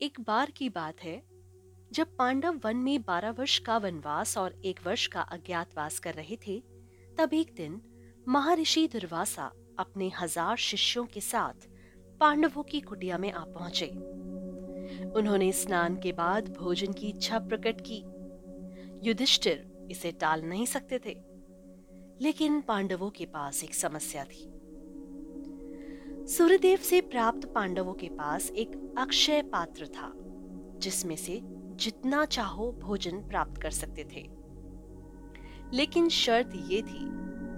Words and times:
एक 0.00 0.20
बार 0.20 0.50
की 0.50 0.68
बात 0.68 1.02
है, 1.02 1.22
जब 1.92 2.16
पांडव 2.16 2.58
वन 2.64 2.76
में 2.76 3.02
बारह 3.02 3.30
वर्ष 3.30 3.58
का 3.58 3.76
वनवास 3.78 4.36
और 4.38 4.52
एक 4.64 4.80
वर्ष 4.86 5.06
का 5.06 5.20
अज्ञातवास 5.20 5.98
कर 5.98 6.14
रहे 6.14 6.36
थे, 6.46 6.58
तब 7.18 7.34
एक 7.34 7.52
दिन 7.54 7.80
महर्षि 8.28 8.86
दुर्वासा 8.88 9.50
अपने 9.78 10.10
हज़ार 10.20 10.56
शिष्यों 10.56 11.04
के 11.06 11.20
साथ 11.20 11.66
पांडवों 12.20 12.62
की 12.62 12.80
कुटिया 12.80 13.18
में 13.18 13.30
आ 13.32 13.44
पहुँचे। 13.46 13.86
उन्होंने 15.10 15.50
स्नान 15.52 15.96
के 15.96 16.12
बाद 16.12 16.48
भोजन 16.56 16.92
की 16.92 17.08
इच्छा 17.08 17.38
प्रकट 17.38 17.80
की। 17.80 18.02
युधिष्ठिर 19.08 19.88
इसे 19.90 20.12
टाल 20.12 20.42
नहीं 20.42 20.66
सकते 20.66 20.98
थे, 20.98 21.16
लेकिन 22.20 22.60
पांडवों 22.60 23.10
के 23.10 23.26
पास 23.26 23.64
एक 23.64 23.74
समस्या 23.74 24.24
थी। 24.24 24.48
सूर्यदेव 26.28 26.78
से 26.78 27.00
प्राप्त 27.00 27.46
पांडवों 27.46 27.92
के 27.92 28.08
पास 28.08 28.50
एक 28.50 28.94
अक्षय 28.98 29.42
पात्र 29.42 29.86
था, 29.86 30.12
जिसमें 30.78 31.16
से 31.16 31.40
जितना 31.76 32.24
चाहो 32.24 32.72
भोजन 32.72 33.12
प्राप्त 33.12 33.62
कर 33.62 33.70
सकते 33.70 34.04
थे। 34.04 34.28
लेकिन 35.72 36.08
शर्त 36.08 36.50
ये 36.54 36.82
थी 36.82 37.08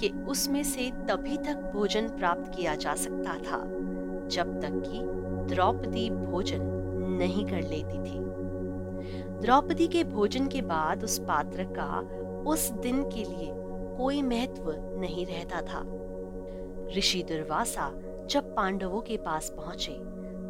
कि 0.00 0.08
उसमें 0.08 0.62
से 0.62 0.90
तभी 0.90 1.36
तक 1.36 1.70
भोजन 1.74 2.08
प्राप्त 2.08 2.52
किया 2.56 2.74
जा 2.74 2.94
सकता 2.94 3.34
था, 3.34 3.58
जब 4.28 4.60
तक 4.60 4.82
कि 4.86 5.00
द्रौपदी 5.54 6.10
भोजन 6.10 6.60
नहीं 7.20 7.44
कर 7.44 7.62
लेती 7.62 7.98
थी। 7.98 8.18
द्रौपदी 9.40 9.86
के 9.88 10.04
भोजन 10.04 10.46
के 10.46 10.62
बाद 10.62 11.04
उस 11.04 11.18
पात्र 11.18 11.64
का 11.64 12.00
उस 12.50 12.70
दिन 12.70 13.02
के 13.02 13.24
लिए 13.24 13.50
कोई 13.96 14.22
महत्व 14.22 14.74
नहीं 15.00 15.26
रहता 15.26 15.62
था। 15.62 15.82
ऋषि 16.96 17.22
दुर्वासा 17.22 18.09
जब 18.30 18.54
पांडवों 18.56 19.00
के 19.00 19.16
पास 19.16 19.48
पहुँचे, 19.56 19.92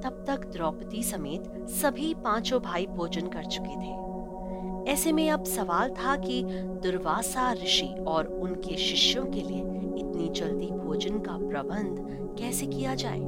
तब 0.02 0.24
तक 0.26 0.44
द्रौपदी 0.46 1.02
समेत 1.02 1.68
सभी 1.68 2.14
पाँचों 2.14 2.60
भाई 2.62 2.86
भोजन 2.86 3.26
कर 3.26 3.44
चुके 3.44 3.76
थे। 3.76 4.92
ऐसे 4.92 5.12
में 5.12 5.30
अब 5.30 5.44
सवाल 5.44 5.90
था 5.90 6.16
कि 6.16 6.42
दुर्वासा 6.82 7.52
ऋषि 7.52 7.94
और 8.06 8.26
उनके 8.26 8.76
शिष्यों 8.76 9.24
के 9.26 9.40
लिए 9.40 9.60
इतनी 10.00 10.28
जल्दी 10.28 10.66
भोजन 10.66 11.18
का 11.18 11.38
प्रबंध 11.38 12.06
कैसे 12.38 12.66
किया 12.66 12.94
जाए? 12.94 13.20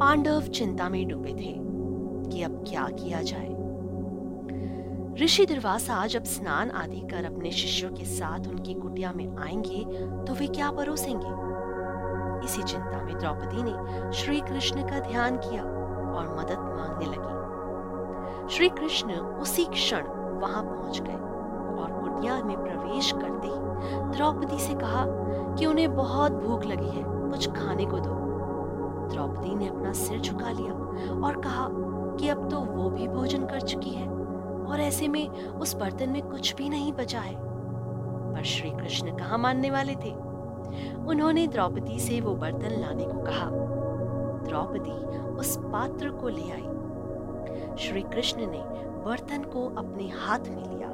पांडव 0.00 0.40
चिंता 0.40 0.88
में 0.88 1.08
डूबे 1.08 1.32
थे 1.32 1.54
कि 2.30 2.42
अब 2.42 2.64
क्या 2.68 2.88
किया 2.88 3.22
जाए। 3.22 3.54
ऋषि 5.22 5.46
दुर्वासा 5.46 6.06
जब 6.06 6.24
स्नान 6.24 6.70
आदि 6.70 7.00
कर 7.00 7.24
अपने 7.24 7.50
शिष्यों 7.50 7.90
के 7.90 8.04
साथ 8.04 8.48
उनकी 8.48 8.74
कुटिया 8.74 9.12
में 9.12 9.36
आएँगे 9.36 9.84
तो 10.24 10.34
वे 10.34 10.46
क्या 10.46 10.70
परोसेंगे? 10.70 11.65
इसी 12.46 12.62
चिंता 12.62 13.02
में 13.02 13.16
द्रौपदी 13.18 13.62
ने 13.62 14.12
श्री 14.12 14.40
कृष्ण 14.40 14.82
का 14.82 14.98
ध्यान 15.00 15.36
किया 15.36 15.62
और 15.62 16.34
मदद 16.38 16.58
मांगने 16.58 17.06
लगी। 17.06 18.54
श्री 18.54 18.68
कृष्ण 18.68 19.14
उसी 19.14 19.64
क्षण 19.64 20.06
वहाँ 20.40 20.62
पहुँच 20.64 21.00
गए 21.00 21.12
और 21.12 21.92
कुटिया 21.92 22.42
में 22.42 22.56
प्रवेश 22.56 23.10
करते 23.12 23.48
ही 23.48 23.64
द्रौपदी 24.12 24.58
से 24.58 24.74
कहा 24.74 25.04
कि 25.54 25.66
उन्हें 25.66 25.94
बहुत 25.96 26.32
भूख 26.32 26.64
लगी 26.64 26.88
है, 26.88 27.02
कुछ 27.04 27.48
खाने 27.52 27.84
को 27.84 27.98
दो। 27.98 28.14
द्रौपदी 29.12 29.54
ने 29.54 29.68
अपना 29.68 29.92
सिर 29.92 30.20
झुका 30.20 30.50
लिया 30.50 30.72
और 31.26 31.40
कहा 31.40 31.68
कि 32.20 32.28
अब 32.28 32.48
तो 32.50 32.60
वो 32.60 32.88
भी 32.90 33.08
भोजन 33.08 33.46
कर 33.46 33.60
चुकी 33.60 33.90
है 33.90 34.08
और 34.08 34.80
ऐसे 34.80 35.08
में 35.08 35.28
उस 35.28 35.74
बर्तन 35.76 36.10
में 36.10 36.22
कुछ 36.22 36.54
भी 36.54 36.68
नहीं 36.68 36.92
बचा 36.92 37.20
है। 37.20 37.34
पर 37.34 38.42
श्री 38.44 38.70
कृष्ण 38.70 39.16
कहा 39.16 39.36
मानने 39.36 39.70
वाले 39.70 39.94
थे? 39.94 40.14
उन्होंने 41.08 41.46
द्रौपदी 41.46 41.98
से 41.98 42.20
वो 42.20 42.34
बर्तन 42.34 42.80
लाने 42.80 43.04
को 43.04 43.22
कहा। 43.22 43.50
द्रौपदी 44.48 45.16
उस 45.36 45.56
पात्र 45.56 46.10
को 46.10 46.28
ले 46.28 46.50
आई। 46.50 47.76
श्री 47.78 48.02
कृष्ण 48.02 48.46
ने 48.46 48.62
बर्तन 49.04 49.42
को 49.42 49.66
अपने 49.76 50.08
हाथ 50.08 50.38
में 50.38 50.74
लिया 50.74 50.88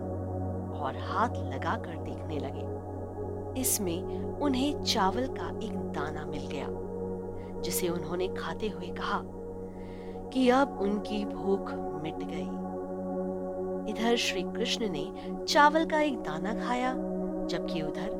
और 0.81 0.97
हाथ 0.97 1.29
लगाकर 1.29 1.97
देखने 1.97 2.39
लगे। 2.39 3.61
इसमें 3.61 4.25
उन्हें 4.41 4.83
चावल 4.83 5.27
का 5.27 5.49
एक 5.63 5.77
दाना 5.93 6.25
मिल 6.27 6.47
गया, 6.47 6.67
जिसे 7.61 7.89
उन्होंने 7.89 8.29
खाते 8.29 8.69
हुए 8.69 8.87
कहा 8.87 9.23
कि 10.31 10.49
अब 10.49 10.79
उनकी 10.81 11.25
भूख 11.25 11.73
मिट 12.03 12.19
गई। 12.19 12.63
इधर 13.93 14.17
श्री 14.17 14.43
कृष्ण 14.43 14.89
ने 14.89 15.13
चावल 15.49 15.85
का 15.85 16.01
एक 16.01 16.19
दाना 16.19 16.55
खाया, 16.67 16.93
जबकि 17.47 17.83
उधर 17.83 18.11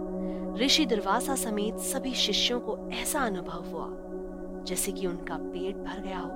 ऋषि 0.57 0.87
दुर्वासा 0.87 1.35
समेत 1.35 1.77
सभी 1.77 2.15
शिष्यों 2.15 2.61
को 2.61 2.91
ऐसा 2.93 3.21
अनुभव 3.21 3.65
हुआ, 3.65 3.89
जैसे 4.65 4.93
कि 4.93 5.07
उनका 5.07 5.35
पेट 5.35 5.77
भर 5.77 6.01
गया 6.01 6.19
हो। 6.19 6.31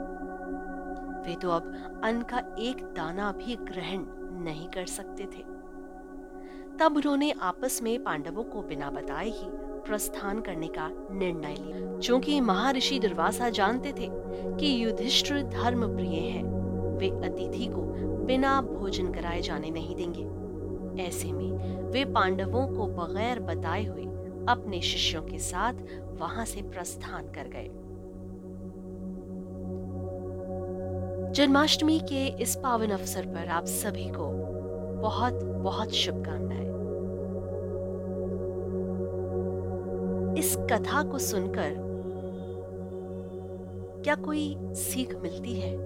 वे 1.27 1.37
तो 1.37 1.50
अब 1.50 2.00
अन्न 2.04 2.22
का 2.22 2.56
एक 2.59 2.76
दाना 2.76 3.32
भी 3.32 3.56
ग्रहण 3.56 4.05
नहीं 4.44 4.69
कर 4.69 4.87
सकते 4.87 5.25
थे। 5.25 5.56
तब 6.78 6.97
उन्होंने 6.97 7.31
आपस 7.31 7.81
में 7.82 8.05
पांडवों 8.05 8.44
को 8.44 8.62
बिना 8.62 8.91
बताए 8.91 9.28
ही 9.28 9.47
प्रस्थान 9.87 10.41
करने 10.41 10.69
का 10.69 10.91
निर्णय 11.10 11.55
लिया। 11.55 11.99
क्योंकि 11.99 12.41
महर्षि 12.41 12.99
दुर्वासा 12.99 13.49
जानते 13.49 13.93
थे 13.93 14.09
कि 14.56 14.84
युधिष्ठिर 14.84 15.43
धर्म 15.43 15.97
प्रिय 15.97 16.19
है, 16.19 16.43
वे 16.97 17.09
अतिथि 17.09 17.66
को 17.66 17.82
बिना 18.25 18.60
भोजन 18.60 19.12
कराए 19.12 19.41
जाने 19.41 19.71
नहीं 19.71 19.97
देंगे। 19.97 20.46
ऐसे 21.01 21.33
में 21.33 21.83
वे 21.91 22.05
पांडवों 22.05 22.67
को 22.67 22.87
बगैर 22.87 23.41
बताए 23.41 23.84
हुए 23.84 24.05
अपने 24.49 24.81
शिष्यों 24.81 25.23
के 25.23 25.39
साथ 25.39 25.75
वहाँ 26.21 26.45
से 26.45 26.62
प्रस्थान 26.62 27.27
कर 27.27 27.49
गए। 27.49 27.71
जन्माष्टमी 31.33 31.99
के 31.99 32.27
इस 32.27 32.56
पावन 32.56 32.91
अवसर 32.91 33.27
पर 33.27 33.49
आप 33.49 33.65
सभी 33.65 34.09
को 34.09 34.31
बहुत 35.03 35.35
बहुत 35.45 35.93
शुभकामनाएँ। 35.93 36.67
इस 40.39 40.56
कथा 40.56 41.03
को 41.03 41.19
सुनकर 41.19 41.75
क्या 44.05 44.15
कोई 44.15 44.56
सीख 44.61 45.17
मिलती 45.17 45.55
है? 45.55 45.77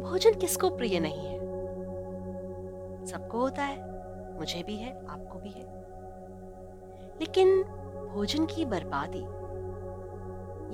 भोजन 0.00 0.34
किसको 0.34 0.70
प्रिय 0.70 1.00
नहीं 1.00 1.26
है? 1.26 1.41
सबको 3.06 3.38
होता 3.38 3.62
है। 3.62 4.38
मुझे 4.38 4.62
भी 4.62 4.76
है, 4.76 5.06
आपको 5.06 5.38
भी 5.38 5.50
है। 5.50 5.64
लेकिन 7.20 7.62
भोजन 8.12 8.46
की 8.46 8.64
बर्बादी 8.64 9.22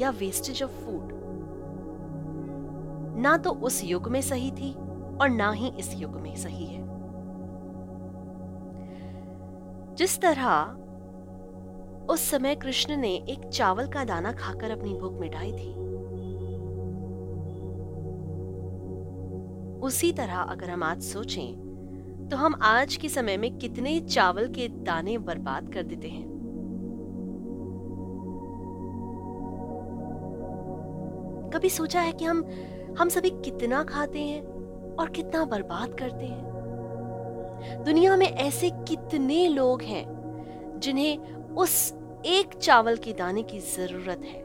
या 0.02 0.10
वेस्टेज 0.10 0.62
ऑफ़ 0.62 0.70
फ़ूड 0.70 1.12
ना 3.18 3.36
तो 3.36 3.50
उस 3.50 3.82
युग 3.84 4.08
में 4.08 4.20
सही 4.20 4.50
थी 4.50 4.72
और 5.20 5.28
ना 5.28 5.50
ही 5.50 5.68
इस 5.68 5.94
युग 5.96 6.20
में 6.20 6.34
सही 6.36 6.66
है। 6.66 6.86
जिस 9.94 10.20
तरह 10.20 10.76
उस 12.12 12.20
समय 12.20 12.54
कृष्ण 12.54 12.96
ने 12.96 13.14
एक 13.28 13.48
चावल 13.48 13.86
का 13.86 14.04
दाना 14.04 14.32
खाकर 14.32 14.70
अपनी 14.70 14.94
भूख 14.94 15.12
मिटाई 15.12 15.52
थी, 15.52 15.72
उसी 19.80 20.12
तरह 20.12 20.36
अगर 20.36 20.70
हम 20.70 20.82
आज 20.82 21.02
सोचें 21.02 21.67
तो 22.30 22.36
हम 22.36 22.58
आज 22.62 22.96
के 22.96 23.08
समय 23.08 23.36
में 23.36 23.58
कितने 23.58 24.00
चावल 24.00 24.48
के 24.48 24.68
दाने 24.68 25.18
बर्बाद 25.18 25.72
कर 25.74 25.82
देते 25.82 26.08
हैं? 26.08 26.28
कभी 31.54 31.70
सोचा 31.70 32.00
है 32.00 32.12
कि 32.12 32.24
हम 32.24 32.44
हम 32.98 33.08
सभी 33.08 33.30
कितना 33.30 33.84
खाते 33.84 34.18
हैं 34.18 34.42
और 34.96 35.10
कितना 35.10 35.44
बर्बाद 35.44 35.94
करते 35.98 36.24
हैं? 36.24 37.84
दुनिया 37.84 38.16
में 38.16 38.26
ऐसे 38.26 38.70
कितने 38.70 39.48
लोग 39.48 39.82
हैं 39.82 40.06
जिन्हें 40.78 41.18
उस 41.34 41.94
एक 42.26 42.54
चावल 42.54 42.96
के 42.96 43.12
दाने 43.12 43.42
की 43.42 43.58
ज़रूरत 43.58 44.22
है। 44.24 44.42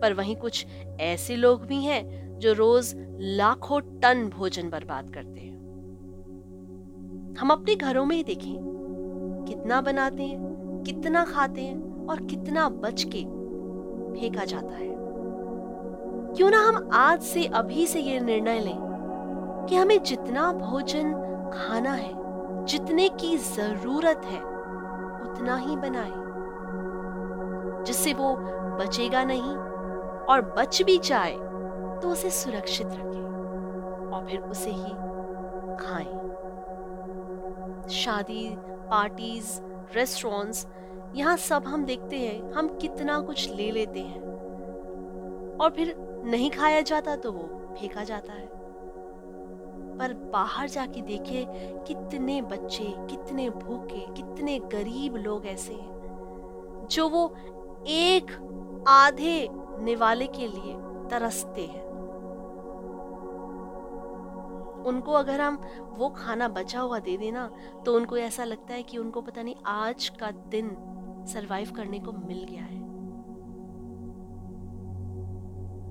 पर 0.00 0.12
वहीं 0.12 0.36
कुछ 0.36 0.66
ऐसे 1.00 1.36
लोग 1.36 1.66
भी 1.66 1.82
हैं 1.82 2.38
जो 2.38 2.52
रोज 2.52 2.94
लाखों 3.20 3.80
टन 3.80 4.28
भोजन 4.28 4.70
बर्बाद 4.70 5.10
करते 5.14 5.40
हैं। 5.40 5.63
हम 7.38 7.50
अपने 7.50 7.74
घरों 7.74 8.04
में 8.04 8.14
ही 8.16 8.22
देखें, 8.24 8.54
कितना 9.48 9.80
बनाते 9.80 10.22
हैं, 10.22 10.82
कितना 10.86 11.24
खाते 11.24 11.60
हैं 11.60 12.06
और 12.06 12.20
कितना 12.20 12.68
बच 12.68 13.02
के 13.04 13.22
फेंका 14.12 14.44
जाता 14.44 14.74
है। 14.74 14.92
क्यों 16.36 16.50
ना 16.50 16.58
हम 16.58 16.90
आज 16.94 17.22
से 17.22 17.44
अभी 17.54 17.86
से 17.86 18.00
ये 18.00 18.20
निर्णय 18.20 18.60
लें 18.60 19.66
कि 19.68 19.76
हमें 19.76 20.02
जितना 20.02 20.50
भोजन 20.52 21.12
खाना 21.54 21.92
है, 21.92 22.12
जितने 22.66 23.08
की 23.20 23.36
ज़रूरत 23.36 24.24
है, 24.24 24.40
उतना 25.24 25.56
ही 25.56 25.76
बनाएँ, 25.76 26.22
जिससे 27.86 28.12
वो 28.12 28.34
बचेगा 28.78 29.24
नहीं 29.24 29.56
और 30.24 30.40
बच 30.58 30.82
भी 30.82 30.98
जाए 30.98 31.36
तो 32.02 32.08
उसे 32.08 32.30
सुरक्षित 32.32 32.86
रखें 32.86 34.10
और 34.10 34.26
फिर 34.26 34.40
उसे 34.40 34.70
ही 34.70 34.92
खाएँ। 35.80 36.23
शादी 37.90 38.48
पार्टीज़ 38.90 39.60
रेस्टोरेंट्स 39.94 40.66
यहाँ 41.14 41.36
सब 41.36 41.64
हम 41.66 41.84
देखते 41.84 42.18
हैं, 42.18 42.52
हम 42.52 42.68
कितना 42.78 43.18
कुछ 43.20 43.48
ले 43.50 43.70
लेते 43.70 44.00
हैं। 44.00 44.20
और 45.60 45.70
फिर 45.70 45.94
नहीं 46.24 46.50
खाया 46.50 46.80
जाता 46.80 47.16
तो 47.16 47.32
वो 47.32 47.42
फेंका 47.80 48.04
जाता 48.04 48.32
है। 48.32 48.46
पर 49.98 50.12
बाहर 50.32 50.68
जाके 50.68 51.00
देखे, 51.00 51.46
कितने 51.88 52.40
बच्चे, 52.42 52.84
कितने 52.84 53.50
भूखे, 53.50 54.06
कितने 54.12 54.58
गरीब 54.58 55.16
लोग 55.16 55.46
ऐसे 55.46 55.72
हैं, 55.72 56.88
जो 56.90 57.08
वो 57.08 57.34
एक 57.86 58.84
आधे 58.88 59.48
निवाले 59.80 60.26
के 60.26 60.46
लिए 60.46 60.74
तरसते 61.10 61.62
हैं। 61.62 61.93
उनको 64.84 65.12
अगर 65.12 65.40
हम 65.40 65.56
वो 65.90 66.08
खाना 66.08 66.48
बचा 66.50 66.80
हुआ 66.80 66.98
दे 67.00 67.16
देना 67.16 67.50
तो 67.86 67.94
उनको 67.96 68.16
ऐसा 68.18 68.44
लगता 68.44 68.74
है 68.74 68.82
कि 68.82 68.98
उनको 68.98 69.20
पता 69.22 69.42
नहीं 69.42 69.54
आज 69.66 70.08
का 70.20 70.30
दिन 70.50 70.70
सरवाइव 71.28 71.70
करने 71.70 71.98
को 71.98 72.12
मिल 72.14 72.44
गया 72.50 72.62
है। 72.62 72.82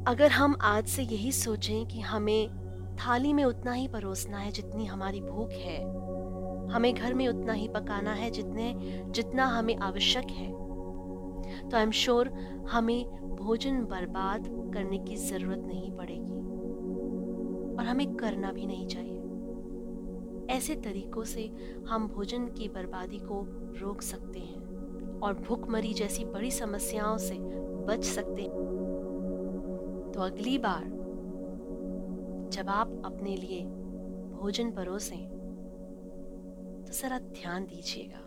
अगर 0.08 0.32
हम 0.32 0.56
आज 0.62 0.88
से 0.88 1.04
यही 1.04 1.32
सोचें 1.32 1.86
कि 1.88 2.00
हमें 2.02 2.96
थाली 2.98 3.34
में 3.34 3.44
उतना 3.44 3.72
ही 3.72 3.88
परोसना 3.88 4.38
है 4.38 4.52
जितनी 4.52 4.86
हमारी 4.86 5.22
भूख 5.22 5.52
है, 5.52 5.80
हमें 6.74 6.94
घर 6.94 7.14
में 7.14 7.28
उतना 7.28 7.54
ही 7.54 7.68
पकाना 7.68 8.14
है 8.14 8.30
जितने, 8.32 8.74
जितना 9.10 9.46
हमें 9.48 9.76
आवश्यक 9.78 10.32
है 10.32 10.52
तो 11.64 11.78
आई 11.78 11.84
एम 11.84 11.92
श्योर 11.94 12.30
हमें 12.70 13.06
भोजन 13.36 13.84
बर्बाद 13.86 14.48
करने 14.74 14.98
की 15.00 15.16
ज़रूरत 15.20 15.64
नहीं 15.66 15.92
पड़ेगी। 15.92 16.43
और 17.80 17.86
हमें 17.86 18.16
करना 18.16 18.52
भी 18.52 18.66
नहीं 18.66 18.88
चाहिए। 18.88 19.20
ऐसे 20.50 20.76
तरीकों 20.76 21.24
से 21.24 21.52
हम 21.88 22.08
भोजन 22.08 22.48
की 22.48 22.68
बर्बादी 22.70 23.18
को 23.18 23.44
रोक 23.80 24.02
सकते 24.02 24.40
हैं 24.40 25.20
और 25.20 25.34
भूखमरी 25.34 25.94
जैसी 25.94 26.26
बड़ी 26.26 26.52
समस्याओं 26.52 27.18
से 27.18 27.38
बच 27.86 28.04
सकते 28.04 28.42
हैं। 28.42 30.12
तो 30.16 30.22
अगली 30.22 30.58
बार, 30.58 30.84
जब 32.50 32.70
आप 32.70 33.02
अपने 33.06 33.36
लिए 33.36 33.62
भोजन 34.32 34.72
परोसें 34.72 35.28
तो 36.88 36.94
जरा 36.94 37.20
ध्यान 37.20 37.66
दीजिएगा। 37.66 38.22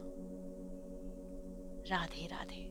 राधे 1.90 2.26
राधे। 2.26 2.65